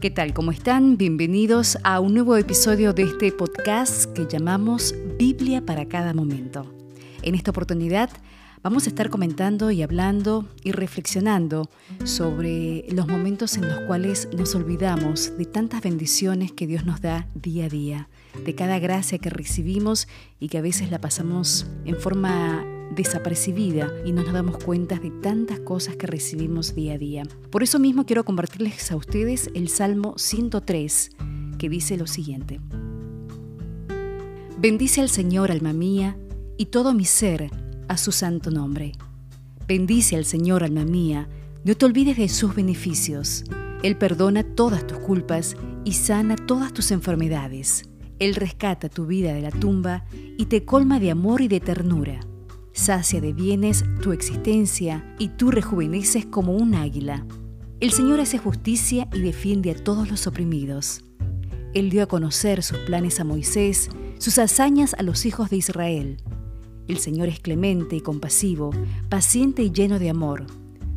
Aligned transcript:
¿Qué 0.00 0.10
tal? 0.10 0.32
¿Cómo 0.32 0.50
están? 0.50 0.96
Bienvenidos 0.96 1.76
a 1.84 2.00
un 2.00 2.14
nuevo 2.14 2.34
episodio 2.38 2.94
de 2.94 3.02
este 3.02 3.32
podcast 3.32 4.10
que 4.14 4.26
llamamos 4.26 4.94
Biblia 5.18 5.66
para 5.66 5.84
cada 5.88 6.14
momento. 6.14 6.64
En 7.20 7.34
esta 7.34 7.50
oportunidad 7.50 8.08
vamos 8.62 8.86
a 8.86 8.88
estar 8.88 9.10
comentando 9.10 9.70
y 9.70 9.82
hablando 9.82 10.48
y 10.64 10.72
reflexionando 10.72 11.68
sobre 12.04 12.86
los 12.92 13.08
momentos 13.08 13.58
en 13.58 13.68
los 13.68 13.80
cuales 13.80 14.26
nos 14.34 14.54
olvidamos 14.54 15.36
de 15.36 15.44
tantas 15.44 15.82
bendiciones 15.82 16.50
que 16.50 16.66
Dios 16.66 16.86
nos 16.86 17.02
da 17.02 17.28
día 17.34 17.66
a 17.66 17.68
día, 17.68 18.08
de 18.42 18.54
cada 18.54 18.78
gracia 18.78 19.18
que 19.18 19.28
recibimos 19.28 20.08
y 20.38 20.48
que 20.48 20.56
a 20.56 20.62
veces 20.62 20.90
la 20.90 21.02
pasamos 21.02 21.66
en 21.84 21.96
forma 21.96 22.64
desapercibida 22.90 23.92
y 24.04 24.12
no 24.12 24.22
nos 24.22 24.32
damos 24.32 24.62
cuenta 24.62 24.98
de 24.98 25.10
tantas 25.10 25.60
cosas 25.60 25.96
que 25.96 26.06
recibimos 26.06 26.74
día 26.74 26.94
a 26.94 26.98
día. 26.98 27.22
Por 27.50 27.62
eso 27.62 27.78
mismo 27.78 28.04
quiero 28.04 28.24
compartirles 28.24 28.90
a 28.90 28.96
ustedes 28.96 29.50
el 29.54 29.68
Salmo 29.68 30.14
103, 30.16 31.10
que 31.58 31.68
dice 31.68 31.96
lo 31.96 32.06
siguiente. 32.06 32.60
Bendice 34.58 35.00
al 35.00 35.08
Señor, 35.08 35.50
alma 35.50 35.72
mía, 35.72 36.18
y 36.56 36.66
todo 36.66 36.92
mi 36.92 37.04
ser 37.04 37.50
a 37.88 37.96
su 37.96 38.12
santo 38.12 38.50
nombre. 38.50 38.92
Bendice 39.66 40.16
al 40.16 40.24
Señor, 40.24 40.64
alma 40.64 40.84
mía, 40.84 41.28
no 41.64 41.74
te 41.74 41.86
olvides 41.86 42.16
de 42.16 42.28
sus 42.28 42.54
beneficios. 42.54 43.44
Él 43.82 43.96
perdona 43.96 44.42
todas 44.42 44.86
tus 44.86 44.98
culpas 44.98 45.56
y 45.84 45.92
sana 45.92 46.36
todas 46.36 46.74
tus 46.74 46.90
enfermedades. 46.90 47.84
Él 48.18 48.34
rescata 48.34 48.90
tu 48.90 49.06
vida 49.06 49.32
de 49.32 49.40
la 49.40 49.50
tumba 49.50 50.04
y 50.36 50.46
te 50.46 50.66
colma 50.66 51.00
de 51.00 51.10
amor 51.10 51.40
y 51.40 51.48
de 51.48 51.60
ternura 51.60 52.20
sacia 52.80 53.20
de 53.20 53.34
bienes 53.34 53.84
tu 54.02 54.12
existencia 54.12 55.04
y 55.18 55.28
tú 55.28 55.50
rejuveneces 55.50 56.24
como 56.24 56.52
un 56.52 56.74
águila. 56.74 57.26
El 57.78 57.92
Señor 57.92 58.20
hace 58.20 58.38
justicia 58.38 59.06
y 59.12 59.20
defiende 59.20 59.70
a 59.70 59.74
todos 59.74 60.10
los 60.10 60.26
oprimidos. 60.26 61.04
Él 61.74 61.90
dio 61.90 62.02
a 62.02 62.06
conocer 62.06 62.62
sus 62.62 62.78
planes 62.78 63.20
a 63.20 63.24
Moisés, 63.24 63.90
sus 64.18 64.38
hazañas 64.38 64.94
a 64.94 65.02
los 65.02 65.26
hijos 65.26 65.50
de 65.50 65.58
Israel. 65.58 66.16
El 66.88 66.98
Señor 66.98 67.28
es 67.28 67.38
clemente 67.38 67.96
y 67.96 68.00
compasivo, 68.00 68.70
paciente 69.08 69.62
y 69.62 69.70
lleno 69.70 69.98
de 69.98 70.10
amor. 70.10 70.46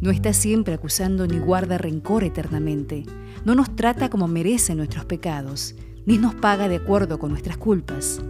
No 0.00 0.10
está 0.10 0.32
siempre 0.32 0.74
acusando 0.74 1.26
ni 1.26 1.38
guarda 1.38 1.78
rencor 1.78 2.24
eternamente. 2.24 3.04
No 3.44 3.54
nos 3.54 3.74
trata 3.76 4.10
como 4.10 4.26
merecen 4.26 4.78
nuestros 4.78 5.04
pecados, 5.04 5.76
ni 6.06 6.18
nos 6.18 6.34
paga 6.34 6.68
de 6.68 6.76
acuerdo 6.76 7.18
con 7.18 7.30
nuestras 7.30 7.56
culpas. 7.56 8.20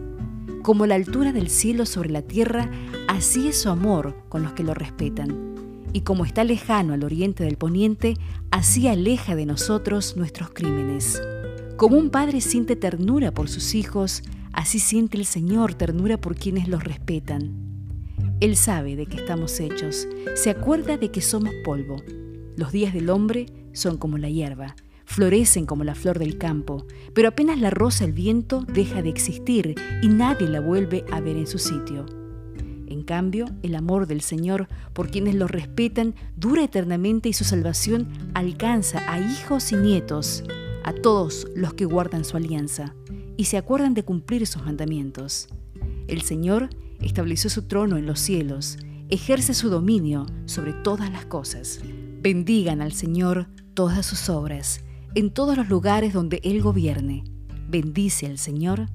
Como 0.62 0.84
la 0.84 0.97
altura 0.97 1.33
del 1.33 1.48
cielo 1.48 1.86
sobre 1.86 2.11
la 2.11 2.23
tierra, 2.23 2.70
así 3.09 3.48
es 3.48 3.61
su 3.61 3.70
amor 3.70 4.14
con 4.28 4.42
los 4.45 4.53
que 4.53 4.62
lo 4.62 4.75
respetan. 4.75 5.56
Y 5.92 6.03
como 6.03 6.25
está 6.25 6.45
lejano 6.45 6.92
al 6.92 7.03
oriente 7.03 7.42
del 7.42 7.56
poniente, 7.56 8.14
así 8.51 8.87
aleja 8.87 9.34
de 9.34 9.47
nosotros 9.47 10.17
nuestros 10.17 10.51
crímenes. 10.51 11.20
Como 11.77 11.97
un 11.97 12.11
padre 12.11 12.41
siente 12.41 12.77
ternura 12.77 13.33
por 13.33 13.48
sus 13.48 13.75
hijos, 13.75 14.23
así 14.53 14.79
siente 14.79 15.17
el 15.17 15.25
Señor 15.25 15.75
ternura 15.75 16.20
por 16.20 16.36
quienes 16.36 16.69
los 16.69 16.84
respetan. 16.84 17.53
Él 18.41 18.55
sabe 18.55 18.95
de 18.95 19.06
qué 19.06 19.17
estamos 19.17 19.59
hechos, 19.59 20.06
se 20.34 20.51
acuerda 20.51 20.97
de 20.97 21.11
que 21.11 21.23
somos 21.23 21.53
polvo. 21.64 21.97
Los 22.56 22.73
días 22.73 22.92
del 22.92 23.11
hombre 23.11 23.47
son 23.73 23.97
como 23.97 24.19
la 24.19 24.29
hierba, 24.29 24.77
florecen 25.06 25.64
como 25.64 25.83
la 25.83 25.95
flor 25.95 26.19
del 26.19 26.36
campo, 26.36 26.86
pero 27.14 27.29
apenas 27.29 27.59
la 27.59 27.70
roza 27.70 28.05
el 28.05 28.12
viento 28.12 28.64
deja 28.64 29.01
de 29.01 29.09
existir 29.09 29.75
y 30.03 30.09
nadie 30.09 30.48
la 30.48 30.61
vuelve 30.61 31.05
a 31.11 31.20
ver 31.20 31.36
en 31.36 31.47
su 31.47 31.59
sitio. 31.59 32.17
En 32.91 33.03
cambio, 33.03 33.44
el 33.62 33.75
amor 33.75 34.06
del 34.06 34.22
Señor 34.22 34.67
por 34.94 35.11
quienes 35.11 35.34
lo 35.34 35.47
respetan 35.47 36.14
dura 36.36 36.64
eternamente 36.64 37.28
y 37.28 37.34
su 37.34 37.45
salvación 37.45 38.08
alcanza 38.33 39.00
a 39.12 39.20
hijos 39.20 39.72
y 39.72 39.77
nietos, 39.77 40.42
a 40.85 40.95
todos 40.95 41.46
los 41.55 41.74
que 41.74 41.85
guardan 41.85 42.24
su 42.24 42.39
alianza 42.39 42.95
y 43.36 43.45
se 43.45 43.58
acuerdan 43.58 43.92
de 43.92 44.05
cumplir 44.05 44.46
sus 44.46 44.64
mandamientos. 44.64 45.48
El 46.07 46.23
Señor 46.23 46.70
estableció 47.02 47.51
su 47.51 47.63
trono 47.63 47.98
en 47.98 48.07
los 48.07 48.20
cielos, 48.20 48.79
ejerce 49.11 49.52
su 49.52 49.68
dominio 49.68 50.24
sobre 50.46 50.73
todas 50.73 51.13
las 51.13 51.27
cosas. 51.27 51.80
Bendigan 52.23 52.80
al 52.80 52.92
Señor 52.92 53.48
todas 53.74 54.07
sus 54.07 54.30
obras 54.30 54.83
en 55.14 55.30
todos 55.30 55.57
los 55.57 55.68
lugares 55.68 56.14
donde 56.14 56.40
Él 56.42 56.63
gobierne. 56.63 57.24
Bendice 57.68 58.27
al 58.27 58.39
Señor, 58.39 58.86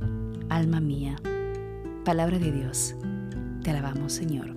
alma 0.50 0.80
mía. 0.80 1.16
Palabra 2.06 2.40
de 2.40 2.52
Dios. 2.52 2.96
Te 3.64 3.72
alabamos, 3.72 4.12
Señor. 4.12 4.56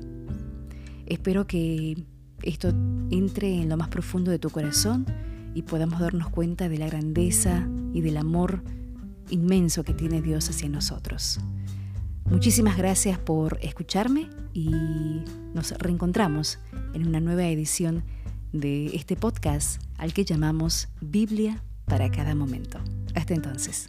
Espero 1.07 1.47
que 1.47 2.05
esto 2.43 2.69
entre 3.11 3.63
en 3.63 3.69
lo 3.69 3.77
más 3.77 3.89
profundo 3.89 4.31
de 4.31 4.39
tu 4.39 4.51
corazón 4.51 5.07
y 5.55 5.63
podamos 5.63 6.01
darnos 6.01 6.29
cuenta 6.29 6.69
de 6.69 6.79
la 6.79 6.87
grandeza 6.87 7.69
y 7.95 8.01
del 8.01 8.17
amor 8.17 8.63
inmenso 9.31 9.85
que 9.85 9.95
tiene 9.95 10.23
Dios 10.23 10.51
hacia 10.51 10.69
nosotros. 10.69 11.39
Muchísimas 12.29 12.77
gracias 12.77 13.19
por 13.19 13.59
escucharme 13.63 14.29
y 14.53 14.71
nos 15.55 15.71
reencontramos 15.79 16.59
en 16.93 17.07
una 17.07 17.21
nueva 17.21 17.47
edición 17.47 18.03
de 18.53 18.87
este 18.87 19.17
podcast 19.17 19.81
al 19.99 20.13
que 20.13 20.25
llamamos 20.25 20.89
Biblia 21.01 21.63
para 21.85 22.11
cada 22.11 22.35
momento. 22.35 22.81
Hasta 23.15 23.35
entonces. 23.35 23.89